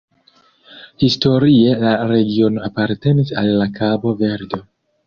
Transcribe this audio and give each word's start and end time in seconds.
Historie 1.03 1.75
la 1.83 1.93
regiono 2.13 2.65
apartenis 2.71 3.35
al 3.45 3.55
la 3.63 3.71
Kabo-Verdo. 3.79 4.65